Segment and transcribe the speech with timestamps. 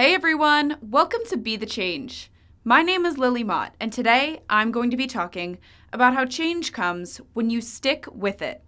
[0.00, 2.30] Hey everyone, welcome to Be the Change.
[2.64, 5.58] My name is Lily Mott, and today I'm going to be talking
[5.92, 8.64] about how change comes when you stick with it.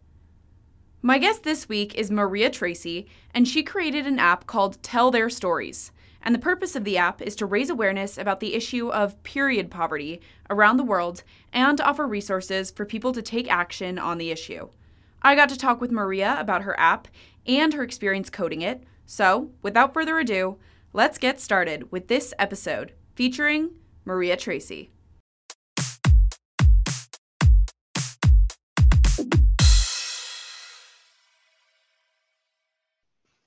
[1.01, 5.31] My guest this week is Maria Tracy, and she created an app called Tell Their
[5.31, 5.91] Stories.
[6.21, 9.71] And the purpose of the app is to raise awareness about the issue of period
[9.71, 14.69] poverty around the world and offer resources for people to take action on the issue.
[15.23, 17.09] I got to talk with Maria about her app
[17.47, 18.85] and her experience coding it.
[19.07, 20.59] So, without further ado,
[20.93, 23.71] let's get started with this episode featuring
[24.05, 24.91] Maria Tracy.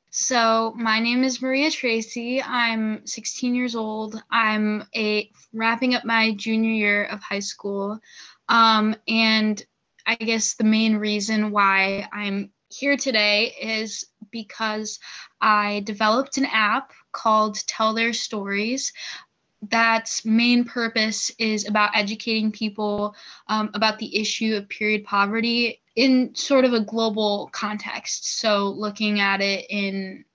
[0.10, 2.42] So, my name is Maria Tracy.
[2.42, 4.20] I'm 16 years old.
[4.32, 8.00] I'm a wrapping up my junior year of high school.
[8.50, 9.64] Um, and
[10.08, 15.00] I guess the main reason why I'm here today is because
[15.40, 18.92] I developed an app called Tell Their Stories.
[19.70, 23.16] That's main purpose is about educating people
[23.48, 28.40] um, about the issue of period poverty in sort of a global context.
[28.40, 30.26] So looking at it in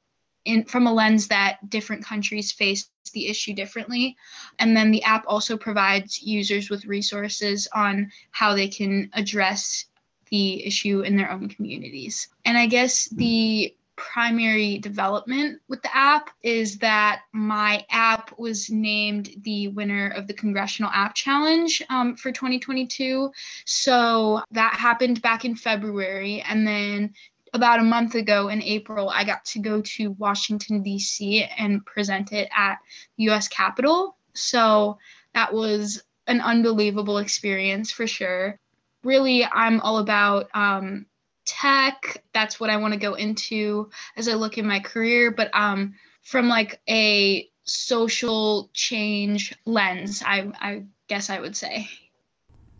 [0.46, 4.16] in from a lens that different countries face the issue differently.
[4.58, 9.84] And then the app also provides users with resources on how they can address
[10.30, 12.28] the issue in their own communities.
[12.44, 19.30] And I guess the primary development with the app is that my app was named
[19.42, 23.30] the winner of the Congressional App Challenge um, for 2022.
[23.66, 26.42] So that happened back in February.
[26.48, 27.12] And then
[27.52, 31.44] about a month ago in April, I got to go to Washington, D.C.
[31.58, 32.78] and present it at
[33.18, 34.16] the US Capitol.
[34.32, 34.98] So
[35.34, 38.58] that was an unbelievable experience for sure.
[39.04, 41.06] Really, I'm all about um,
[41.44, 42.22] tech.
[42.32, 45.30] That's what I want to go into as I look in my career.
[45.30, 51.88] But um, from like a social change lens, I, I guess I would say.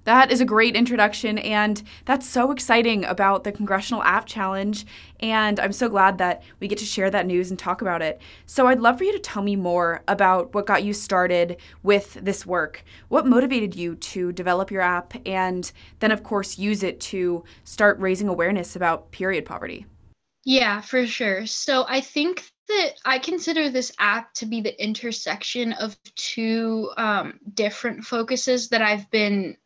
[0.05, 4.87] That is a great introduction, and that's so exciting about the Congressional App Challenge.
[5.21, 8.19] And I'm so glad that we get to share that news and talk about it.
[8.47, 12.15] So, I'd love for you to tell me more about what got you started with
[12.15, 12.83] this work.
[13.09, 17.99] What motivated you to develop your app, and then, of course, use it to start
[17.99, 19.85] raising awareness about period poverty?
[20.45, 21.45] Yeah, for sure.
[21.45, 27.39] So, I think that I consider this app to be the intersection of two um,
[27.53, 29.59] different focuses that I've been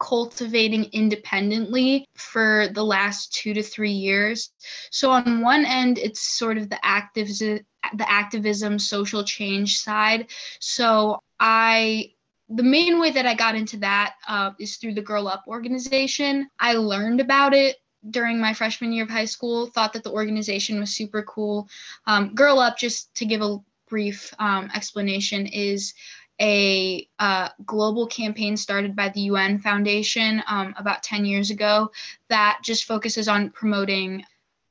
[0.00, 4.50] cultivating independently for the last two to three years.
[4.90, 7.60] So on one end, it's sort of the activism,
[7.94, 10.26] the activism, social change side.
[10.58, 12.10] So I
[12.50, 16.50] the main way that I got into that uh, is through the Girl Up organization.
[16.60, 17.76] I learned about it
[18.10, 19.66] during my freshman year of high school.
[19.66, 21.68] Thought that the organization was super cool.
[22.06, 25.94] Um, Girl Up, just to give a brief um, explanation, is
[26.40, 31.90] a uh, global campaign started by the UN Foundation um, about 10 years ago
[32.28, 34.24] that just focuses on promoting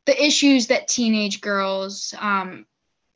[0.05, 2.65] the issues that teenage girls, um,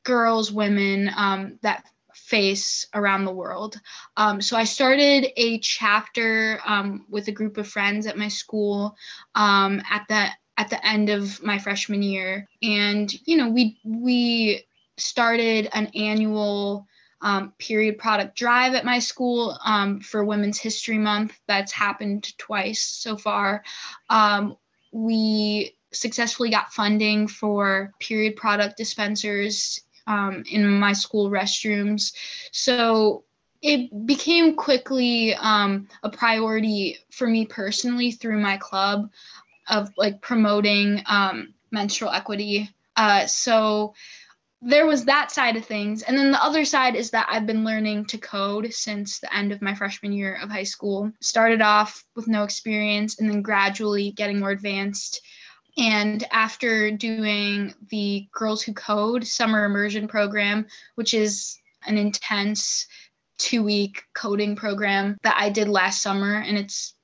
[0.03, 3.79] girls, women um, that face around the world.
[4.15, 8.95] Um, so I started a chapter um, with a group of friends at my school
[9.35, 10.27] um, at the
[10.59, 14.65] at the end of my freshman year, and you know we we
[14.97, 16.87] started an annual
[17.21, 21.39] um, period product drive at my school um, for Women's History Month.
[21.47, 23.63] That's happened twice so far.
[24.09, 24.57] Um,
[24.91, 32.13] we successfully got funding for period product dispensers um, in my school restrooms.
[32.51, 33.23] So
[33.61, 39.09] it became quickly um, a priority for me personally through my club
[39.69, 42.69] of like promoting um, menstrual equity.
[42.95, 43.93] Uh, so
[44.61, 46.01] there was that side of things.
[46.01, 49.51] And then the other side is that I've been learning to code since the end
[49.51, 51.11] of my freshman year of high school.
[51.21, 55.21] Started off with no experience and then gradually getting more advanced.
[55.77, 60.65] And after doing the Girls Who Code summer immersion program,
[60.95, 62.87] which is an intense
[63.37, 66.95] two week coding program that I did last summer, and it's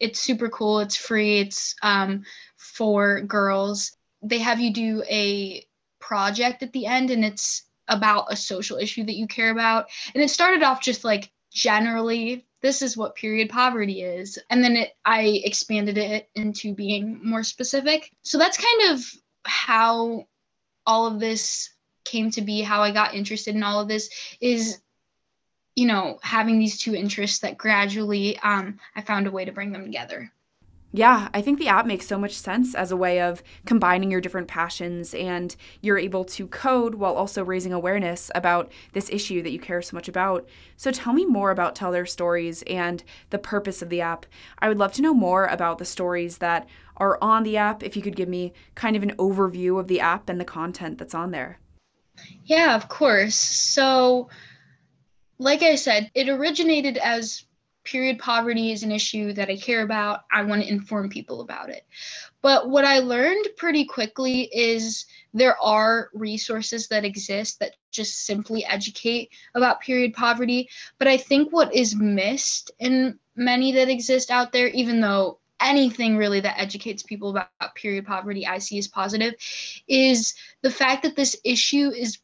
[0.00, 0.80] it's super cool.
[0.80, 1.40] It's free.
[1.40, 2.24] It's um,
[2.56, 3.94] for girls.
[4.22, 5.66] They have you do a
[6.06, 9.86] project at the end and it's about a social issue that you care about.
[10.14, 14.38] And it started off just like generally this is what period poverty is.
[14.50, 18.10] And then it i expanded it into being more specific.
[18.22, 19.04] So that's kind of
[19.44, 20.26] how
[20.86, 21.70] all of this
[22.04, 24.10] came to be how i got interested in all of this
[24.40, 24.80] is
[25.74, 29.72] you know having these two interests that gradually um, i found a way to bring
[29.72, 30.30] them together
[30.96, 34.20] Yeah, I think the app makes so much sense as a way of combining your
[34.20, 39.50] different passions and you're able to code while also raising awareness about this issue that
[39.50, 40.48] you care so much about.
[40.76, 44.24] So tell me more about Tell Their Stories and the purpose of the app.
[44.60, 47.82] I would love to know more about the stories that are on the app.
[47.82, 50.98] If you could give me kind of an overview of the app and the content
[50.98, 51.58] that's on there.
[52.44, 53.34] Yeah, of course.
[53.34, 54.28] So,
[55.38, 57.44] like I said, it originated as
[57.84, 60.24] period poverty is an issue that I care about.
[60.32, 61.86] I want to inform people about it.
[62.42, 68.64] But what I learned pretty quickly is there are resources that exist that just simply
[68.64, 70.68] educate about period poverty.
[70.98, 76.16] But I think what is missed in many that exist out there, even though anything
[76.16, 79.34] really that educates people about period poverty I see as positive,
[79.88, 82.18] is the fact that this issue is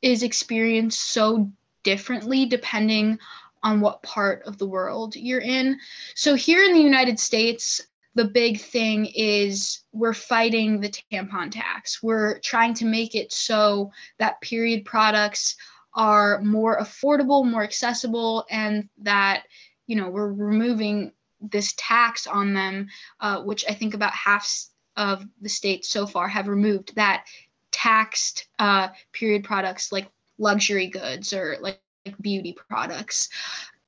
[0.00, 1.50] is experienced so
[1.82, 3.18] differently depending
[3.62, 5.78] on what part of the world you're in.
[6.14, 7.80] So here in the United States,
[8.14, 12.02] the big thing is we're fighting the tampon tax.
[12.02, 15.56] We're trying to make it so that period products
[15.94, 19.44] are more affordable, more accessible, and that,
[19.86, 22.88] you know, we're removing this tax on them,
[23.20, 24.52] uh, which I think about half
[24.96, 27.24] of the states so far have removed that
[27.70, 31.80] taxed uh, period products like luxury goods or like like
[32.20, 33.28] beauty products.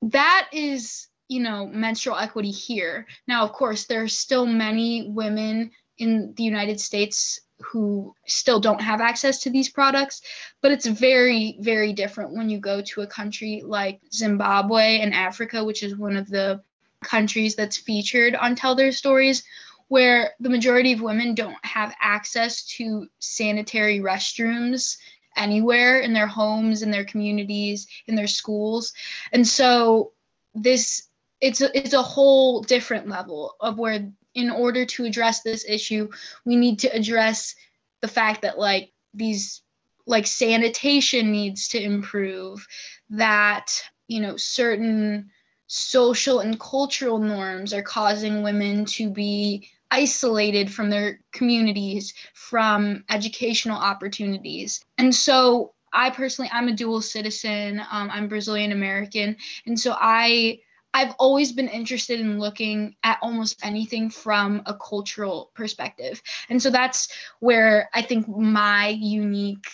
[0.01, 3.07] That is, you know, menstrual equity here.
[3.27, 8.81] Now, of course, there are still many women in the United States who still don't
[8.81, 10.21] have access to these products,
[10.61, 15.63] but it's very, very different when you go to a country like Zimbabwe and Africa,
[15.63, 16.61] which is one of the
[17.03, 19.43] countries that's featured on Tell Their Stories,
[19.87, 24.97] where the majority of women don't have access to sanitary restrooms
[25.35, 28.93] anywhere in their homes, in their communities, in their schools.
[29.31, 30.11] And so
[30.53, 31.07] this
[31.39, 36.09] it's a, it's a whole different level of where in order to address this issue,
[36.45, 37.55] we need to address
[38.01, 39.61] the fact that like these
[40.05, 42.67] like sanitation needs to improve,
[43.09, 43.71] that
[44.07, 45.29] you know certain
[45.67, 53.77] social and cultural norms are causing women to be isolated from their communities, from educational
[53.77, 54.83] opportunities.
[54.97, 57.79] And so I personally, I'm a dual citizen.
[57.91, 59.35] Um, I'm Brazilian American,
[59.65, 60.59] and so I
[60.93, 66.21] I've always been interested in looking at almost anything from a cultural perspective.
[66.49, 67.07] And so that's
[67.39, 69.67] where I think my unique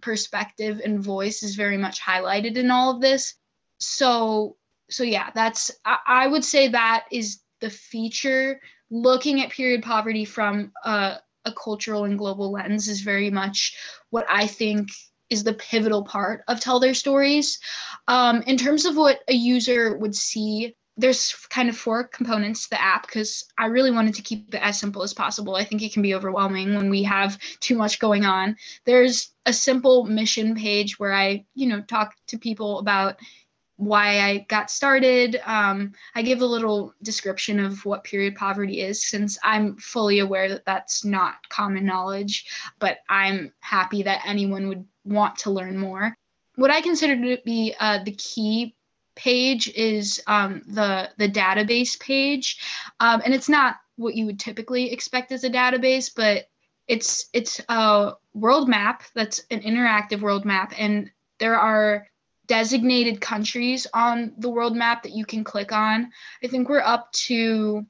[0.00, 3.34] perspective and voice is very much highlighted in all of this.
[3.78, 4.56] So
[4.88, 10.24] so yeah, that's I, I would say that is the feature looking at period poverty
[10.24, 13.76] from a, a cultural and global lens is very much
[14.10, 14.88] what I think
[15.30, 17.58] is the pivotal part of tell their stories.
[18.06, 22.70] Um, in terms of what a user would see, there's kind of four components to
[22.70, 25.54] the app because I really wanted to keep it as simple as possible.
[25.54, 28.56] I think it can be overwhelming when we have too much going on.
[28.86, 33.16] There's a simple mission page where I, you know, talk to people about
[33.76, 35.40] why I got started.
[35.44, 40.48] Um, I give a little description of what period poverty is, since I'm fully aware
[40.48, 42.46] that that's not common knowledge,
[42.78, 46.14] but I'm happy that anyone would want to learn more.
[46.56, 48.74] What I consider to be uh, the key
[49.14, 52.58] page is um, the the database page,
[53.00, 56.48] um, and it's not what you would typically expect as a database, but
[56.88, 62.06] it's it's a world map that's an interactive world map, and there are
[62.46, 66.10] designated countries on the world map that you can click on.
[66.42, 67.86] I think we're up to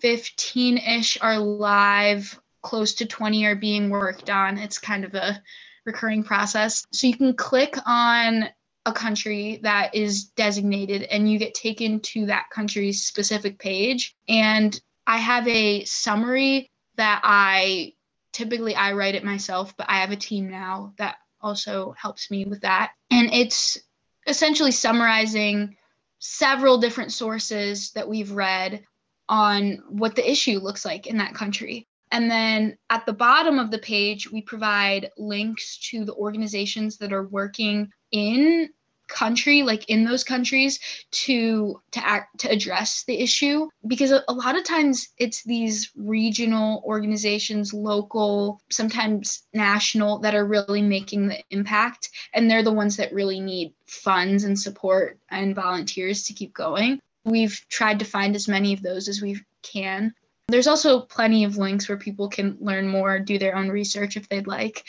[0.00, 4.58] 15 ish are live, close to 20 are being worked on.
[4.58, 5.42] It's kind of a
[5.84, 6.86] recurring process.
[6.92, 8.48] So you can click on
[8.86, 14.16] a country that is designated and you get taken to that country's specific page.
[14.28, 17.94] And I have a summary that I
[18.32, 22.44] typically I write it myself, but I have a team now that also helps me
[22.44, 22.92] with that.
[23.10, 23.78] And it's
[24.26, 25.76] essentially summarizing
[26.18, 28.84] several different sources that we've read
[29.28, 31.86] on what the issue looks like in that country.
[32.12, 37.12] And then at the bottom of the page, we provide links to the organizations that
[37.12, 38.68] are working in
[39.10, 40.78] country like in those countries
[41.10, 43.68] to to act to address the issue.
[43.86, 50.80] Because a, lot of times it's these regional organizations local sometimes national that are really
[50.80, 56.22] making the impact and they're the ones that really need funds and support and volunteers
[56.24, 57.00] to keep going.
[57.24, 60.14] We've tried to find as many of those as we can.
[60.48, 64.28] There's also plenty of links where people can learn more do their own research if
[64.28, 64.84] they'd like.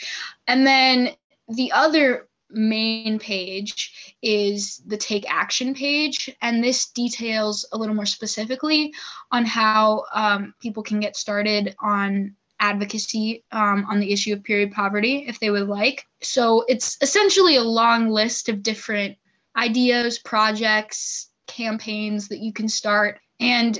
[0.46, 1.10] And then
[1.48, 6.30] the other main page is the take action page.
[6.40, 8.92] And this details a little more specifically
[9.30, 14.70] on how um, people can get started on advocacy um, on the issue of period
[14.70, 16.06] poverty if they would like.
[16.22, 19.16] So it's essentially a long list of different
[19.56, 23.18] ideas, projects, campaigns that you can start.
[23.40, 23.78] And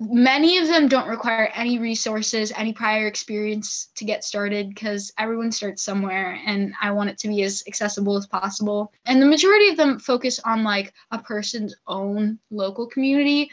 [0.00, 5.52] many of them don't require any resources, any prior experience to get started because everyone
[5.52, 8.92] starts somewhere and I want it to be as accessible as possible.
[9.04, 13.50] And the majority of them focus on like a person's own local community.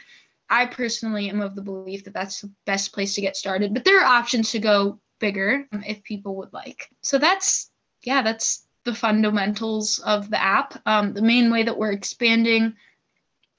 [0.48, 3.84] I personally am of the belief that that's the best place to get started, but
[3.84, 6.88] there are options to go bigger if people would like.
[7.02, 7.70] So that's,
[8.02, 10.80] yeah, that's the fundamentals of the app.
[10.86, 12.74] Um, the main way that we're expanding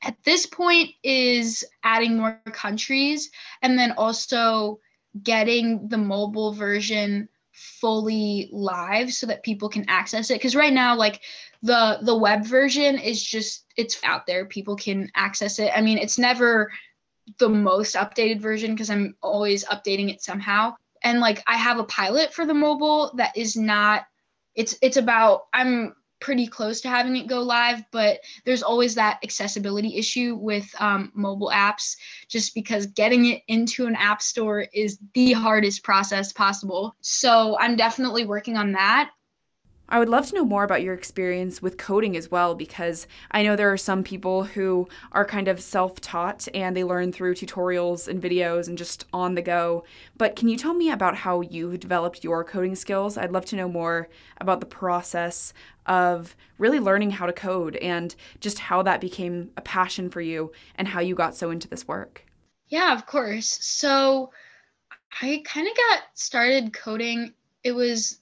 [0.01, 4.79] at this point is adding more countries and then also
[5.23, 10.35] getting the mobile version fully live so that people can access it.
[10.35, 11.21] Because right now like
[11.61, 14.45] the the web version is just it's out there.
[14.45, 15.71] People can access it.
[15.75, 16.71] I mean it's never
[17.37, 20.75] the most updated version because i'm always updating it somehow.
[21.03, 24.05] And like i have a pilot for the mobile that is not
[24.55, 29.19] it's it's about i'm pretty close to having it go live, but there's always that
[29.23, 31.95] accessibility issue with um, mobile apps,
[32.27, 36.95] just because getting it into an app store is the hardest process possible.
[37.01, 39.11] So I'm definitely working on that.
[39.89, 43.41] I would love to know more about your experience with coding as well, because I
[43.41, 47.33] know there are some people who are kind of self taught and they learn through
[47.33, 49.83] tutorials and videos and just on the go.
[50.15, 53.17] But can you tell me about how you developed your coding skills?
[53.17, 55.53] I'd love to know more about the process
[55.87, 60.51] of really learning how to code and just how that became a passion for you
[60.75, 62.23] and how you got so into this work.
[62.67, 63.57] Yeah, of course.
[63.65, 64.31] So
[65.19, 67.33] I kind of got started coding.
[67.63, 68.19] It was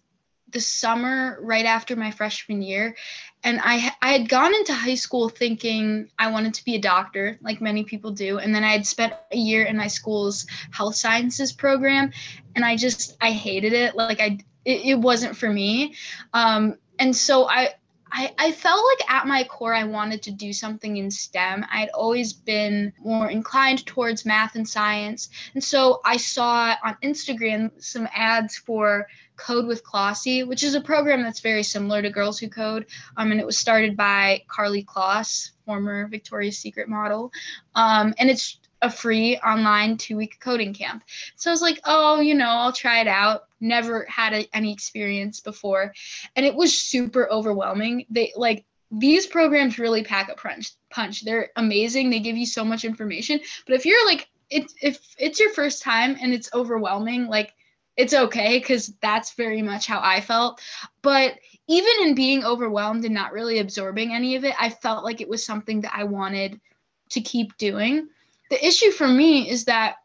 [0.51, 2.95] the summer right after my freshman year
[3.43, 7.37] and I I had gone into high school thinking I wanted to be a doctor
[7.41, 10.95] like many people do and then I had spent a year in my school's health
[10.95, 12.11] sciences program
[12.55, 15.95] and I just I hated it like I it, it wasn't for me
[16.33, 17.73] um and so I
[18.11, 21.65] I, I felt like at my core I wanted to do something in STEM.
[21.71, 25.29] I had always been more inclined towards math and science.
[25.53, 30.81] And so I saw on Instagram some ads for Kode with Klossy, which is a
[30.81, 32.87] program that's very similar to Girls Who Code.
[33.15, 37.31] Um, and it was started by Karlie Kloss, former Victoria's Secret model.
[37.75, 41.03] Um, and it's a free online two week coding camp.
[41.35, 43.45] So I was like, oh, you know, I'll try it out.
[43.59, 45.93] Never had a, any experience before.
[46.35, 48.05] And it was super overwhelming.
[48.09, 50.73] They like, these programs really pack a punch.
[50.89, 51.25] Punch.
[51.25, 52.09] They're amazing.
[52.09, 53.39] They give you so much information.
[53.65, 57.53] But if you're like, it, if it's your first time and it's overwhelming, like
[57.97, 60.61] it's okay because that's very much how I felt.
[61.01, 61.35] But
[61.67, 65.27] even in being overwhelmed and not really absorbing any of it, I felt like it
[65.27, 66.61] was something that I wanted
[67.09, 68.07] to keep doing.
[68.49, 69.95] The issue for me is that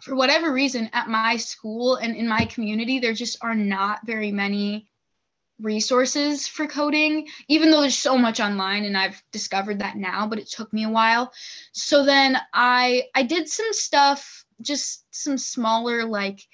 [0.00, 4.32] for whatever reason, at my school and in my community, there just are not very
[4.32, 4.88] many
[5.60, 10.38] resources for coding, even though there's so much online and I've discovered that now, but
[10.38, 11.32] it took me a while.
[11.72, 16.46] So then I I did some stuff, just some smaller like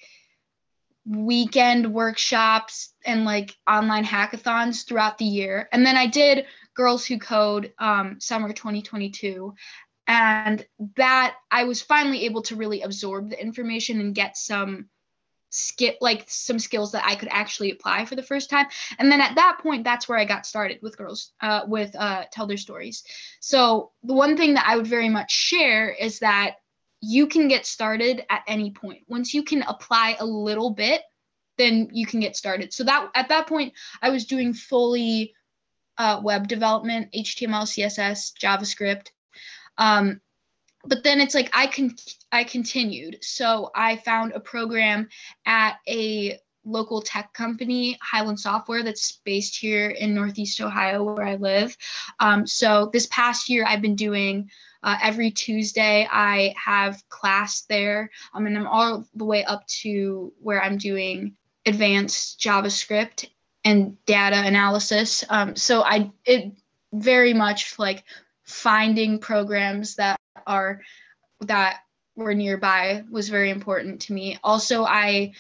[1.08, 5.68] weekend workshops and like online hackathons throughout the year.
[5.72, 9.54] And then I did Girls Who Code um, summer 2022.
[10.08, 10.64] And
[10.96, 14.88] that I was finally able to really absorb the information and get some
[15.50, 18.66] skill like some skills that I could actually apply for the first time.
[18.98, 22.24] And then at that point, that's where I got started with girls uh, with uh,
[22.32, 23.04] tell their stories.
[23.40, 26.56] So the one thing that I would very much share is that
[27.06, 29.04] you can get started at any point.
[29.06, 31.02] Once you can apply a little bit,
[31.56, 32.72] then you can get started.
[32.72, 35.32] So that at that point, I was doing fully
[35.98, 39.10] uh, web development, HTML, CSS, JavaScript.
[39.78, 40.20] Um,
[40.84, 41.94] but then it's like I can
[42.32, 43.18] I continued.
[43.22, 45.08] So I found a program
[45.46, 51.36] at a local tech company, Hyland Software, that's based here in Northeast Ohio, where I
[51.36, 51.76] live.
[52.18, 54.50] Um, so this past year, I've been doing
[54.86, 58.08] uh, every Tuesday, I have class there.
[58.32, 63.28] Um, and I'm all the way up to where I'm doing advanced JavaScript
[63.64, 65.24] and data analysis.
[65.28, 66.52] Um, so I it
[66.92, 68.04] very much like
[68.44, 70.80] finding programs that are
[71.40, 71.80] that
[72.14, 74.38] were nearby was very important to me.
[74.44, 75.32] Also, I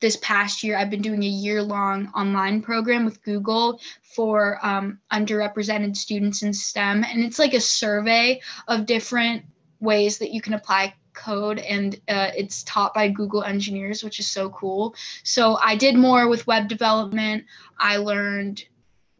[0.00, 4.98] this past year, I've been doing a year long online program with Google for um,
[5.12, 7.04] underrepresented students in STEM.
[7.04, 9.44] And it's like a survey of different
[9.80, 14.30] ways that you can apply code and uh, it's taught by Google engineers, which is
[14.30, 14.94] so cool.
[15.24, 17.44] So I did more with web development.
[17.78, 18.64] I learned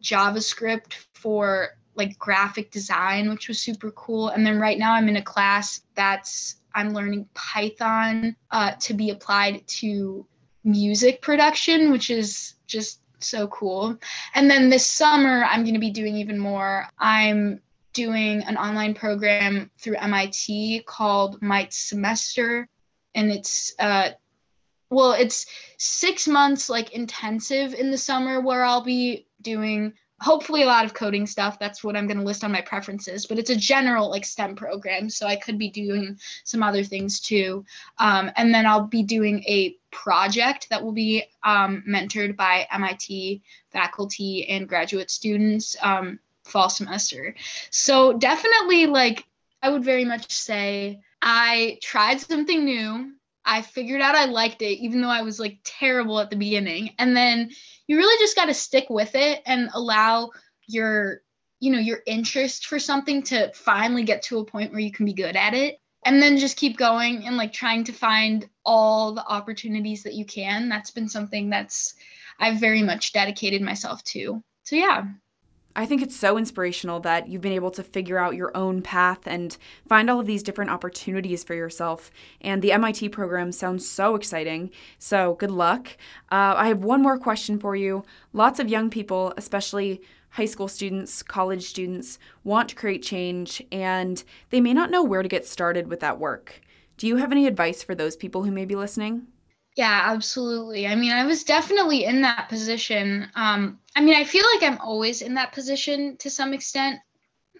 [0.03, 4.29] JavaScript for like graphic design, which was super cool.
[4.29, 9.09] And then right now I'm in a class that's I'm learning Python uh, to be
[9.09, 10.27] applied to
[10.67, 13.97] music production, which is just so cool.
[14.35, 16.85] And then this summer, I'm going to be doing even more.
[16.99, 17.61] I'm
[17.93, 22.67] doing an online program through MIT called MITES Semester.
[23.15, 24.09] And it's, uh,
[24.89, 25.47] well, it's
[25.77, 30.93] six months like intensive in the summer where I'll be doing hopefully a lot of
[30.93, 31.59] coding stuff.
[31.59, 34.55] That's what i'm going to list on my preferences but it's a general like stem
[34.55, 37.65] program so i could be doing some other things too.
[37.99, 43.41] Um, and then i'll be doing a project that will be um, mentored by mit
[43.71, 47.35] faculty and graduate students um, fall semester.
[47.69, 49.25] So definitely like
[49.61, 53.13] i would very much say i tried something new.
[53.49, 56.93] I figured out I liked it, even though I was like terrible at the beginning.
[56.99, 57.51] And then
[57.87, 60.31] you really just got to stick with it and allow
[60.67, 61.21] your,
[61.59, 65.05] you know, your interest for something to finally get to a point where you can
[65.05, 65.79] be good at it.
[66.05, 70.25] And then just keep going and like trying to find all the opportunities that you
[70.25, 70.69] can.
[70.69, 71.95] That's been something that's
[72.39, 74.43] I've very much dedicated myself to.
[74.63, 75.05] So, yeah.
[75.77, 79.27] I think it's so inspirational that you've been able to figure out your own path
[79.27, 79.55] and
[79.87, 82.09] find all of these different opportunities for yourself.
[82.41, 84.71] And the MIT program sounds so exciting.
[84.97, 85.89] So, good luck.
[86.31, 88.03] Uh, I have one more question for you.
[88.33, 94.23] Lots of young people, especially high school students, college students, want to create change and
[94.49, 96.59] they may not know where to get started with that work.
[96.97, 99.27] Do you have any advice for those people who may be listening?
[99.77, 100.87] Yeah, absolutely.
[100.87, 103.29] I mean, I was definitely in that position.
[103.35, 106.99] Um, I mean, I feel like I'm always in that position to some extent,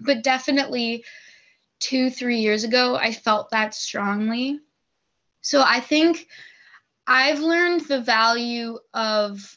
[0.01, 1.05] but definitely
[1.79, 4.59] two, three years ago, I felt that strongly.
[5.41, 6.27] So I think
[7.05, 9.55] I've learned the value of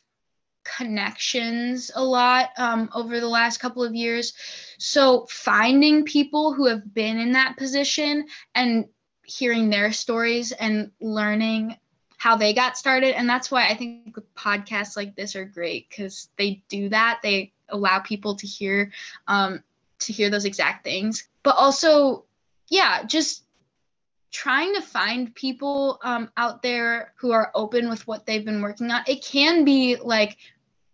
[0.63, 4.35] connections a lot um, over the last couple of years.
[4.79, 8.85] So finding people who have been in that position and
[9.25, 11.79] hearing their stories and learning
[12.21, 13.17] how they got started.
[13.17, 17.21] And that's why I think podcasts like this are great because they do that.
[17.23, 18.93] They allow people to hear
[19.27, 19.65] um,
[20.01, 21.29] to hear those exact things.
[21.43, 22.27] But also,
[22.69, 23.45] yeah, just
[24.33, 28.91] trying to find people um, out there who are open with what they've been working
[28.91, 29.01] on.
[29.07, 30.37] It can be like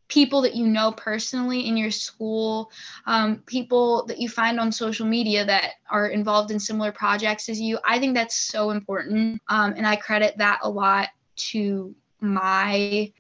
[0.06, 2.70] people that you know personally in your school,
[3.06, 7.60] um, people that you find on social media that are involved in similar projects as
[7.60, 7.80] you.
[7.84, 9.42] I think that's so important.
[9.48, 13.12] Um, and I credit that a lot to my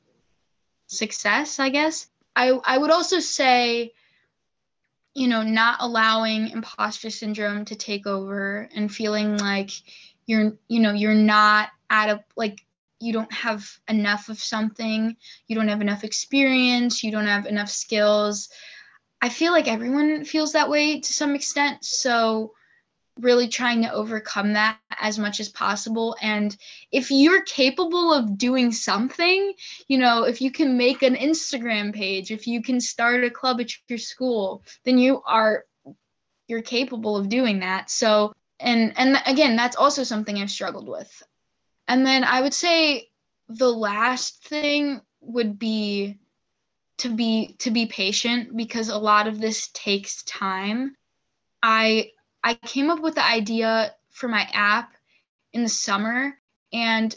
[0.86, 2.06] success, I guess.
[2.34, 3.92] I, I would also say,
[5.14, 9.70] you know, not allowing imposter syndrome to take over and feeling like
[10.26, 12.60] you're, you know, you're not at a, like,
[13.00, 17.70] you don't have enough of something, you don't have enough experience, you don't have enough
[17.70, 18.48] skills.
[19.20, 21.84] I feel like everyone feels that way to some extent.
[21.84, 22.52] So,
[23.18, 26.16] really trying to overcome that as much as possible.
[26.20, 26.56] And
[26.92, 29.54] if you're capable of doing something,
[29.88, 33.60] you know, if you can make an Instagram page, if you can start a club
[33.60, 35.64] at your school, then you are
[36.48, 37.90] you're capable of doing that.
[37.90, 41.22] So and and again, that's also something I've struggled with.
[41.88, 43.08] And then I would say
[43.48, 46.18] the last thing would be
[46.98, 50.96] to be to be patient because a lot of this takes time.
[51.62, 52.10] I
[52.46, 54.92] I came up with the idea for my app
[55.52, 56.38] in the summer
[56.72, 57.12] and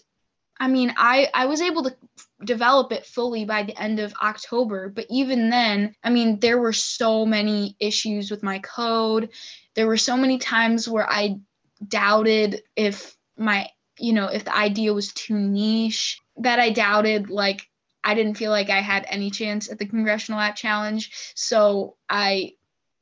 [0.59, 1.95] I mean, I I was able to
[2.43, 6.73] develop it fully by the end of October, but even then, I mean, there were
[6.73, 9.29] so many issues with my code.
[9.75, 11.39] There were so many times where I
[11.87, 17.65] doubted if my, you know, if the idea was too niche, that I doubted like
[18.03, 21.09] I didn't feel like I had any chance at the Congressional App Challenge.
[21.35, 22.55] So I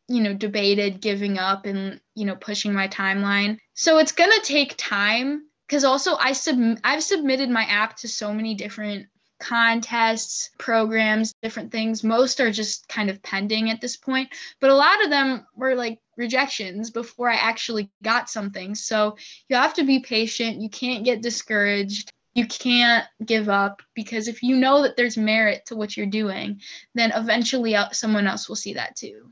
[0.07, 3.57] you know debated giving up and you know pushing my timeline.
[3.73, 8.07] So it's going to take time because also i sub i've submitted my app to
[8.07, 9.07] so many different
[9.39, 12.03] contests programs different things.
[12.03, 15.75] Most are just kind of pending at this point but a lot of them were
[15.75, 18.73] like rejections before i actually got something.
[18.75, 19.17] So
[19.49, 20.61] you have to be patient.
[20.61, 22.11] You can't get discouraged.
[22.33, 26.61] You can't give up because if you know that there's merit to what you're doing
[26.95, 29.31] then eventually uh, someone else will see that too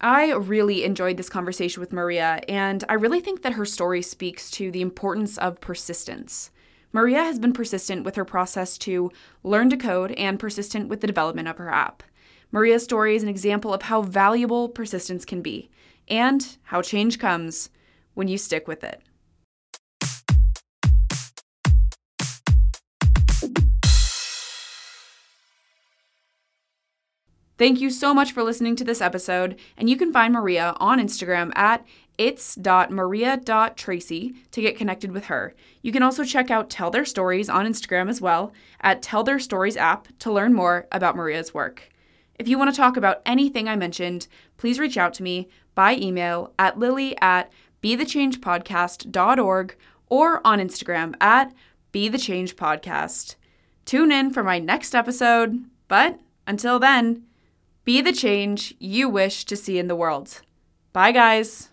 [0.00, 4.48] I really enjoyed this conversation with Maria, and I really think that her story speaks
[4.52, 6.52] to the importance of persistence.
[6.92, 9.10] Maria has been persistent with her process to
[9.42, 12.04] learn to code and persistent with the development of her app.
[12.52, 15.68] Maria's story is an example of how valuable persistence can be
[16.06, 17.68] and how change comes
[18.14, 19.02] when you stick with it.
[27.58, 31.00] Thank you so much for listening to this episode, and you can find Maria on
[31.00, 31.84] Instagram at
[32.16, 35.56] its.maria.tracy to get connected with her.
[35.82, 39.40] You can also check out Tell Their Stories on Instagram as well at Tell Their
[39.40, 41.90] Stories app to learn more about Maria's work.
[42.38, 45.96] If you want to talk about anything I mentioned, please reach out to me by
[45.96, 47.50] email at lily at
[47.82, 51.52] bethechangepodcast.org or on Instagram at
[51.92, 53.34] bethechangepodcast.
[53.84, 57.24] Tune in for my next episode, but until then,
[57.88, 60.42] be the change you wish to see in the world.
[60.92, 61.70] Bye, guys.